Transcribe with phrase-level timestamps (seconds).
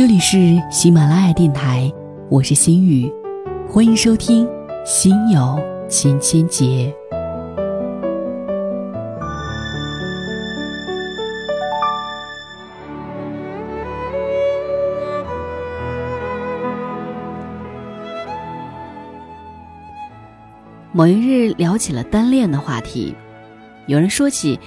[0.00, 1.92] 这里是喜马拉雅电台，
[2.30, 3.12] 我是心雨，
[3.68, 4.46] 欢迎收听
[4.86, 6.90] 《心有千千结》。
[20.92, 23.14] 某一日聊起了单恋的话题，
[23.84, 24.58] 有人说起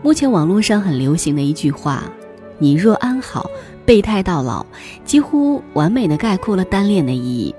[0.00, 2.04] 目前网络上很流行的一句话
[2.58, 3.50] ：“你若安好，
[3.86, 4.66] 备胎到老”，
[5.06, 7.54] 几乎完美的概括了单恋的意义。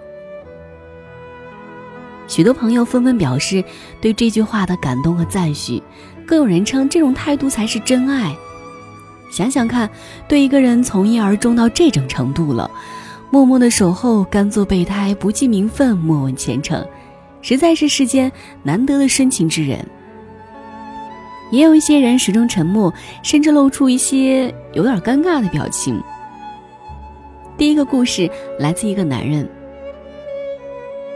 [2.28, 3.64] 许多朋友纷纷表示
[4.02, 5.82] 对这句话的感动和赞许，
[6.28, 8.36] 更有人称这种态度才是真爱。
[9.32, 9.90] 想想看，
[10.28, 12.70] 对一个人从一而终到这种程度了，
[13.32, 16.86] 默默的守候，甘做备胎，不计名分，莫问前程。
[17.42, 18.30] 实在是世间
[18.64, 19.86] 难得的深情之人。
[21.50, 26.02] 也有一些人始终沉默，甚至露出一些有点尴尬的表情。
[27.58, 29.50] 第一个故事来自一个男人，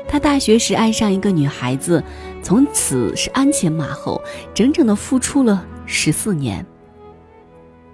[0.07, 2.03] 他大学时爱上一个女孩子，
[2.41, 4.19] 从此是鞍前马后，
[4.53, 6.65] 整整的付出了十四年。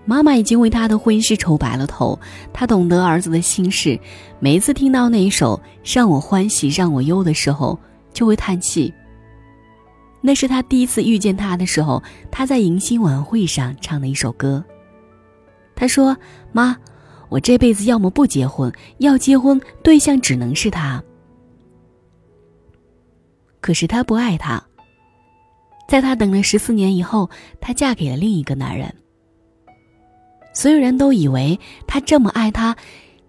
[0.06, 2.18] 妈妈已经为他的婚姻事愁白了头，
[2.54, 4.00] 他懂得儿子的心事，
[4.40, 5.62] 每一次听到那一首
[5.96, 7.78] 《让我欢喜让我忧》的时候。
[8.14, 8.92] 就会叹气。
[10.22, 14.64] 那是他第一次遇见他的时候，他在迎新晚会上唱的一首歌。
[15.76, 16.18] 他说
[16.52, 16.76] ：“妈，
[17.30, 21.04] 我这辈子要么不结婚，要结婚对象只能是他。”
[23.60, 24.64] 可是他不爱他。
[25.88, 27.30] 在他等了十四年以后，
[27.62, 28.94] 他嫁给了另一个男人。
[30.54, 32.76] 所有人都以为他这么爱他，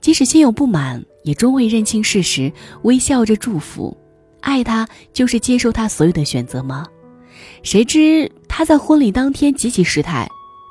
[0.01, 3.97] 即使心有不满，也终会认清事实，微笑着祝福。
[4.41, 6.87] 爱他就是接受他所有的选择吗？
[7.63, 10.29] 谁知他在婚礼当天极其失态，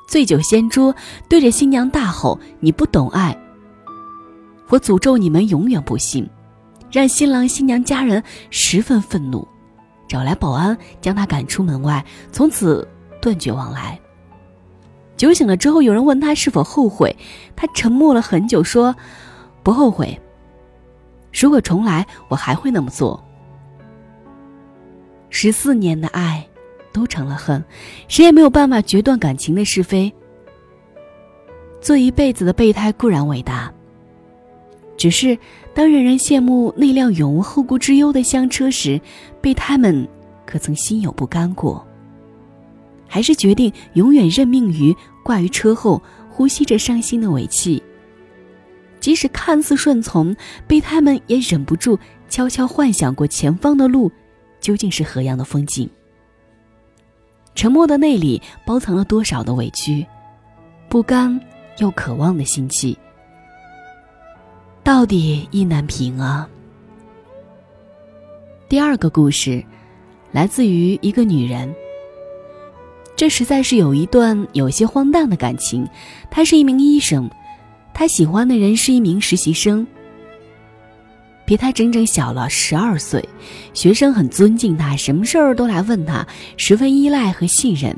[0.08, 0.92] 醉酒掀桌，
[1.28, 3.38] 对着新娘大吼：“你不懂爱！
[4.68, 6.28] 我诅咒你们永远不幸！”
[6.90, 9.46] 让新郎新娘家人十分愤怒，
[10.08, 12.88] 找来保安将他赶出门外，从此
[13.20, 14.00] 断绝往来。
[15.14, 17.14] 酒醒了之后，有人问他是否后悔，
[17.54, 18.96] 他沉默了很久，说
[19.62, 20.18] ：“不后悔。
[21.38, 23.22] 如果重来，我还会那么做。”
[25.28, 26.47] 十四年的爱，
[26.92, 27.62] 都成了恨，
[28.08, 30.12] 谁也没有办法决断感情的是非。
[31.80, 33.72] 做一辈子的备胎固然伟大，
[34.96, 35.38] 只是
[35.74, 39.00] 当人人羡慕那辆永无后顾之忧的香车时，
[39.40, 40.06] 备胎们
[40.44, 41.86] 可曾心有不甘过？
[43.06, 47.82] 还是决定永远认命于挂于车后，呼吸着伤心的尾气？
[49.00, 50.34] 即使看似顺从，
[50.66, 51.96] 备胎们也忍不住
[52.28, 54.10] 悄悄幻想过前方的路。
[54.60, 55.88] 究竟是何样的风景？
[57.58, 60.06] 沉默的内里包藏了多少的委屈、
[60.88, 61.40] 不甘
[61.78, 62.96] 又渴望的心气？
[64.84, 66.48] 到底意难平啊！
[68.68, 69.60] 第二个故事，
[70.30, 71.74] 来自于一个女人。
[73.16, 75.84] 这实在是有一段有些荒诞的感情。
[76.30, 77.28] 她是一名医生，
[77.92, 79.84] 她喜欢的人是一名实习生。
[81.48, 83.26] 比他整整小了十二岁，
[83.72, 86.26] 学生很尊敬他，什么事儿都来问他，
[86.58, 87.96] 十分依赖和信任。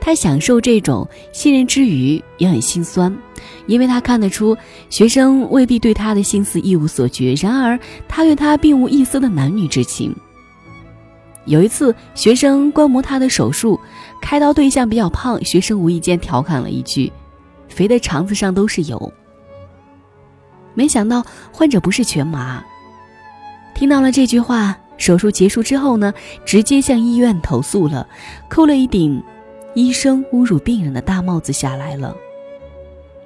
[0.00, 3.12] 他享受这种信任之余，也很心酸，
[3.66, 4.56] 因为他看得出
[4.88, 10.14] 学生未必对他的心思一无所觉，然而他对他并无一丝的男女之情。
[11.44, 13.80] 有一次，学生观摩他的手术，
[14.22, 17.12] 开刀对象比较胖，学生无意间调侃了一句
[17.68, 19.12] ：“肥的肠子上都是油。”
[20.78, 22.62] 没想到患者不是全麻。
[23.74, 28.06] 听到了这句话，手术结束之后呢，直接向医院投诉了，
[28.48, 29.20] 扣了一顶
[29.74, 32.14] 医生侮辱病人的大帽子下来了。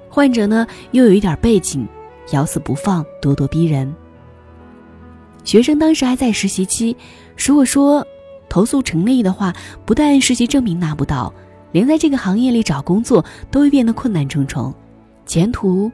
[0.09, 1.87] 患者呢又有一点背景，
[2.31, 3.93] 咬死不放，咄咄逼人。
[5.43, 6.97] 学生当时还在实习期，
[7.37, 8.03] 如果说
[8.49, 9.53] 投诉成立的话，
[9.85, 11.31] 不但实习证明拿不到，
[11.71, 14.73] 连在这个行业里找工作都会变得困难重重，
[15.27, 15.91] 前途。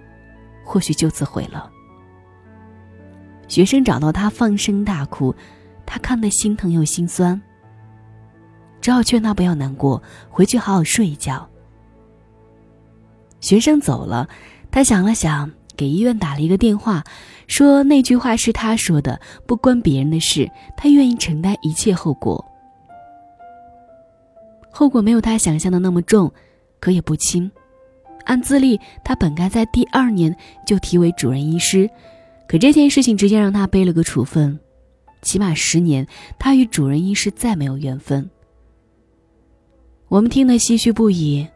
[0.70, 1.68] 或许就此毁了。
[3.48, 5.34] 学生找到他，放声大哭，
[5.84, 7.42] 他看得心疼又心酸，
[8.80, 10.00] 只好劝他不要难过，
[10.30, 11.50] 回去好好睡一觉。
[13.40, 14.30] 学生走了，
[14.70, 17.04] 他想了想，给医院打了一个电话，
[17.48, 22.46] 说那句话是他说的，不关别人的事，他愿意承担一切后果。
[24.70, 26.32] 后果没有他想象的那么重，
[26.80, 27.52] 可也不轻。
[28.26, 30.36] 按资历，他本该在第二年
[30.66, 31.90] 就提为主任医师，
[32.48, 34.60] 可这件事情直接让他背了个处分，
[35.22, 36.06] 起码十年，
[36.38, 38.30] 他与主任医师再没有缘分。
[40.08, 41.48] 我们听得唏嘘不已，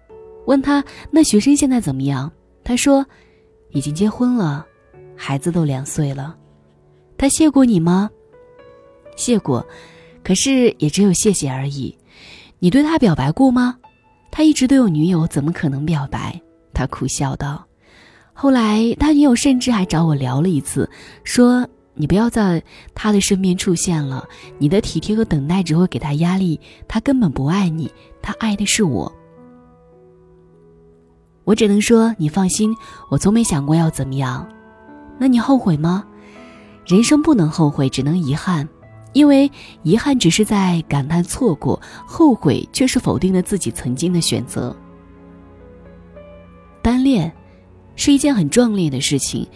[0.46, 2.32] 问他那学生现在怎么样？
[2.64, 3.06] 他说，
[3.72, 4.66] 已经结婚了，
[5.16, 6.36] 孩子都两岁了，
[7.18, 8.10] 他谢过你吗？
[9.16, 9.66] 谢过，
[10.24, 11.96] 可是也只有谢谢而已。
[12.60, 13.78] 你对他表白过吗？
[14.32, 16.42] 他一直都有女友，怎么可能表白？
[16.74, 17.66] 他苦笑道。
[18.34, 20.90] 后来他女友甚至还找我聊了一次，
[21.24, 22.64] 说你不要在
[22.96, 24.28] 他的身边出现了，
[24.58, 27.92] 你的体贴和等待只会给他压力，他根本不爱你，
[28.22, 29.14] 他爱的是我。
[31.44, 32.76] 我只能说你放心，
[33.10, 34.48] 我从没想过要怎么样。
[35.20, 36.04] 那你后悔吗？
[36.88, 38.68] 人生不能后悔，只能遗憾，
[39.14, 39.52] 因为
[39.84, 44.76] 遗憾只是在感叹错过，后悔却是否定了自己曾经的选择。
[46.84, 47.32] 单恋
[47.96, 49.48] 是一件很壮烈的事情，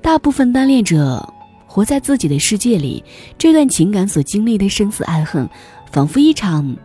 [0.00, 1.26] 大部分单恋者
[1.66, 3.02] 活在自己的世界里，
[3.36, 5.48] 这段情感所经历的生死爱恨，
[5.90, 6.76] 仿佛一场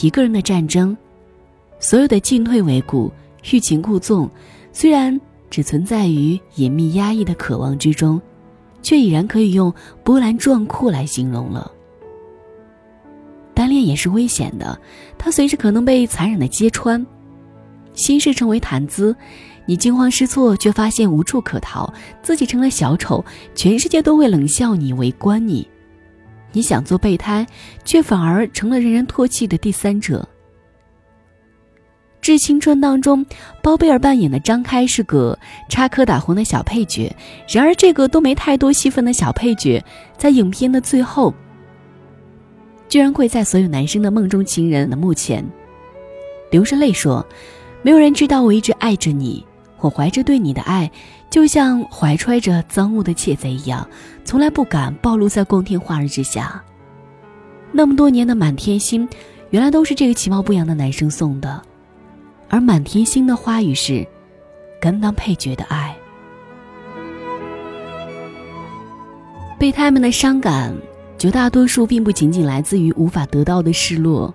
[0.00, 0.96] 一个人的战争，
[1.80, 3.10] 所有的进退维谷。
[3.52, 4.28] 欲擒故纵，
[4.72, 5.18] 虽然
[5.48, 8.20] 只存在于隐秘压抑的渴望之中，
[8.82, 9.72] 却已然可以用
[10.04, 11.70] 波澜壮阔来形容了。
[13.54, 14.78] 单恋也是危险的，
[15.16, 17.06] 它随时可能被残忍的揭穿，
[17.98, 19.14] 心事成为谈资，
[19.66, 21.92] 你惊慌失措，却发现无处可逃，
[22.22, 23.22] 自己成了小丑，
[23.56, 25.66] 全世界都会冷笑你、围观你。
[26.52, 27.44] 你想做备胎，
[27.84, 30.26] 却反而成了人人唾弃的第三者。
[32.20, 33.26] 《致青春》当中，
[33.62, 35.36] 包贝尔扮演的张开是个
[35.68, 37.12] 插科打诨的小配角。
[37.48, 39.82] 然而，这个都没太多戏份的小配角，
[40.16, 41.34] 在影片的最后，
[42.88, 45.44] 居然跪在所有男生的梦中情人的墓前，
[46.50, 47.26] 流着泪说
[47.82, 49.44] ：“没有人知道我一直爱着你，
[49.78, 50.90] 我怀着对你的爱，
[51.30, 53.88] 就像怀揣着赃物的窃贼一样，
[54.24, 56.62] 从来不敢暴露在光天化日之下。
[57.70, 59.08] 那么多年的满天星，
[59.50, 61.62] 原来都是这个其貌不扬的男生送的。”
[62.50, 64.06] 而满天星的花语是，
[64.80, 65.94] 甘当配角的爱。
[69.58, 70.74] 备胎们的伤感，
[71.18, 74.34] 绝大多数并不仅仅来自于无法得到的失落，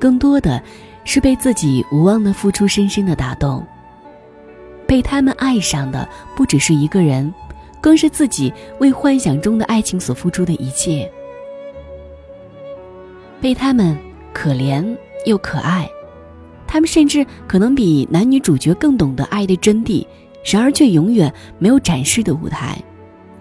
[0.00, 0.60] 更多的
[1.08, 3.66] 是被自己无望的付出深深的打动。
[4.86, 6.06] 被他们爱上的
[6.36, 7.32] 不只是一个人，
[7.80, 11.10] 更是自己为幻想中的爱情所付出的一切。
[13.40, 13.96] 被他们
[14.34, 14.84] 可怜
[15.24, 15.88] 又可爱。
[16.66, 20.06] 他们甚至可能比男女主角更懂得爱的真谛，
[20.44, 22.76] 然而却永远没有展示的舞台。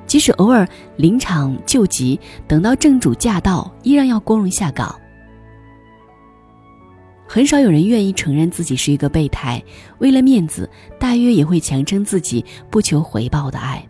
[0.06, 0.66] 即使偶尔
[0.96, 2.18] 临场救急，
[2.48, 4.98] 等到正主驾到，依然要光荣下岗。
[7.28, 9.62] 很少有人愿意承认自己是一个备胎，
[10.00, 13.86] 为了面子，大约也会强撑自己不求回报的爱。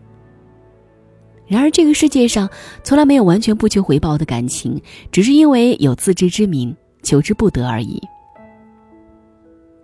[1.46, 2.50] 然而，这个世界上
[2.84, 4.82] 从来没有完全不求回报的感情，
[5.12, 8.02] 只是因为有自知之明，求之不得而已。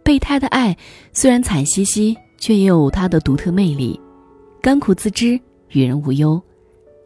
[0.03, 0.75] 备胎的爱
[1.13, 3.97] 虽然惨兮兮，却也有它的独特魅力。
[4.61, 5.39] 甘苦自知，
[5.69, 6.41] 与人无忧。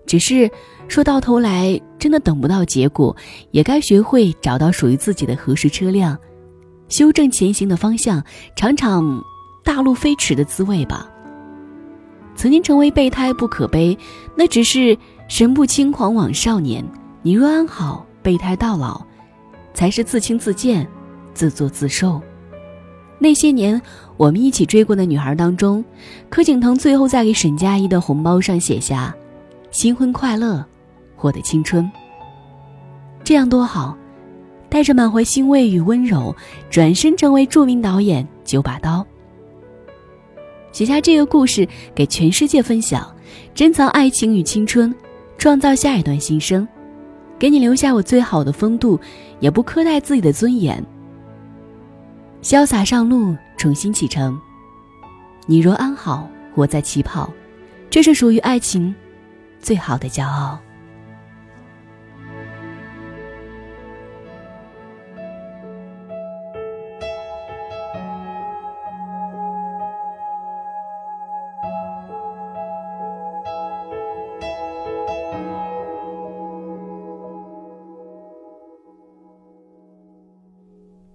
[0.08, 0.50] 只是
[0.88, 3.16] 说到头来，真的等不到结果，
[3.52, 6.18] 也该学会找到属于自己的合适车辆，
[6.90, 8.24] 修正前行的方向，
[8.56, 9.24] 尝尝
[9.64, 11.08] 大路飞驰的滋味吧。
[12.36, 13.98] 曾经成为备胎不可悲，
[14.36, 14.98] 那只是
[15.28, 16.86] 神不轻狂枉少年。
[17.24, 19.02] 你若安好，备胎到老，
[19.74, 20.88] 才是自轻自贱，
[21.34, 22.22] 自作自受。
[23.20, 23.82] 那些年
[24.16, 25.84] 我们一起追过的女孩当中，
[26.30, 29.14] 柯景腾最后在给沈佳宜的红包上写下
[29.72, 30.64] “新婚快乐，
[31.18, 31.92] 我的青春”。
[33.26, 33.98] 这样多好，
[34.70, 36.36] 带着满怀欣慰与温柔，
[36.70, 39.06] 转身成为著名导演九把刀，
[40.72, 43.10] 写下这个故事给全世界分享，
[43.56, 44.94] 珍藏爱情与青春，
[45.38, 46.68] 创造下一段新生，
[47.40, 49.00] 给你留下我最好的风度，
[49.40, 50.84] 也不苛待自己的尊严。
[52.44, 54.40] 潇洒上路，重新启程。
[55.46, 57.32] 你若安好，我在起跑，
[57.90, 58.94] 这是属于爱情
[59.60, 60.60] 最好的骄傲。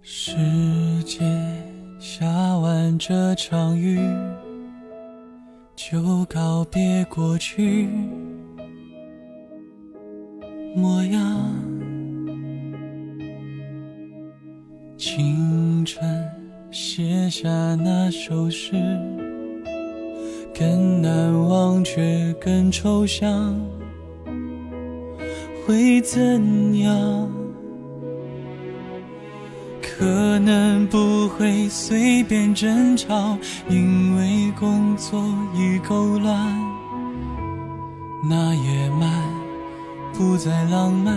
[0.04, 0.35] 世
[1.04, 1.21] 界
[2.00, 2.26] 下
[2.59, 4.00] 完这场雨，
[5.76, 7.88] 就告别过去
[10.75, 11.54] 模样。
[14.99, 16.28] 清晨
[16.73, 18.73] 写下那首诗，
[20.52, 23.54] 更难忘却更抽象，
[25.64, 27.42] 会怎样？
[30.02, 35.23] 可能不会随便争吵，因为工作
[35.54, 36.37] 已够乱。
[38.28, 39.09] 那夜晚
[40.12, 41.16] 不再浪漫，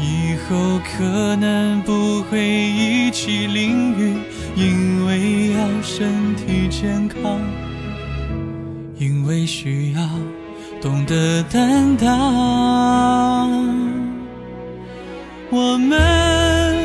[0.00, 4.16] 以后可能不会一起淋雨，
[4.56, 7.38] 因为要身体健康，
[8.98, 10.00] 因为需要
[10.80, 13.87] 懂得担当。
[15.50, 16.76] 我们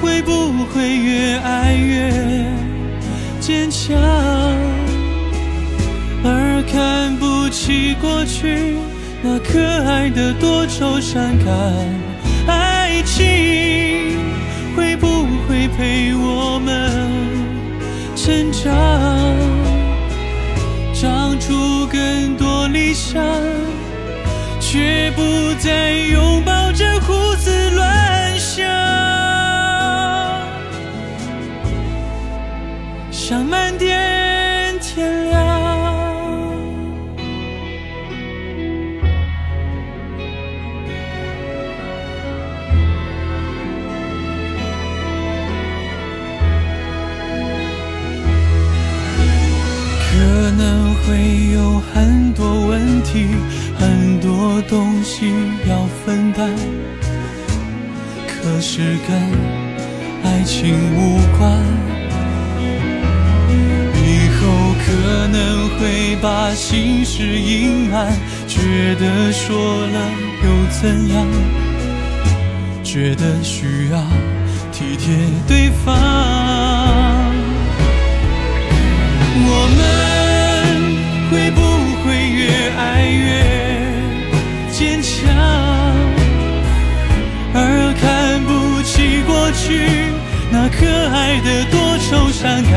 [0.00, 2.12] 会不会越爱越
[3.40, 3.98] 坚强，
[6.22, 8.76] 而看不起过去
[9.22, 11.54] 那可爱的多愁善感？
[12.46, 14.16] 爱情
[14.76, 17.10] 会不会陪我们
[18.14, 18.72] 成长，
[20.94, 23.20] 长出更多理想？
[24.60, 25.22] 却不
[25.58, 27.29] 再拥抱着胡思乱
[33.10, 35.40] 想，慢点天亮。
[50.12, 53.26] 可能会有很多问题。
[53.78, 55.32] 很多东西
[55.66, 56.50] 要分担，
[58.42, 59.10] 可是跟
[60.24, 61.40] 爱情无关。
[63.94, 64.40] 以后
[64.84, 64.86] 可
[65.28, 68.12] 能会把心事隐瞒，
[68.48, 70.10] 觉得说了
[70.42, 70.46] 又
[70.80, 71.26] 怎样？
[72.82, 74.00] 觉得需要
[74.72, 75.14] 体贴
[75.46, 75.94] 对方。
[79.42, 79.78] 我们
[90.62, 92.72] 那可爱的多愁善感。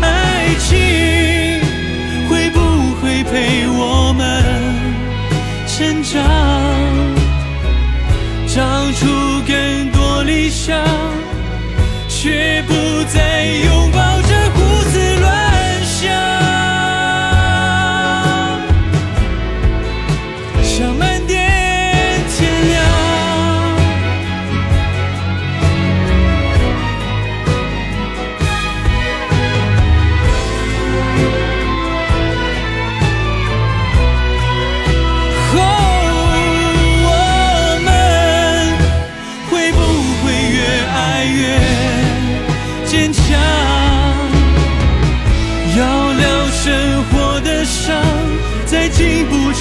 [0.00, 1.60] 爱情
[2.28, 2.58] 会不
[2.96, 4.20] 会陪我们
[5.68, 6.20] 成长，
[8.48, 9.06] 长出
[9.46, 10.76] 更多理想，
[12.08, 12.74] 却不
[13.14, 14.20] 再拥抱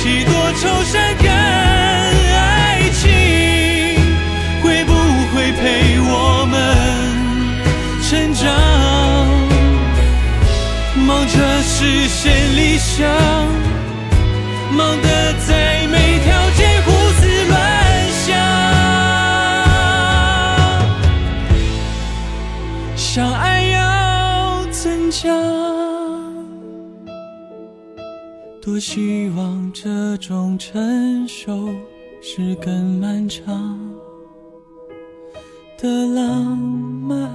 [0.04, 3.08] 几多愁善感，爱情
[4.64, 4.94] 会不
[5.32, 6.58] 会陪我们
[8.10, 8.50] 成长？
[11.06, 13.08] 忙着实现理想，
[14.72, 17.60] 忙得在每条街胡思乱
[18.26, 18.36] 想，
[22.96, 25.81] 相爱要怎样？
[28.62, 31.68] 多希望这种成熟
[32.22, 33.80] 是更漫长
[35.80, 37.28] 的浪漫。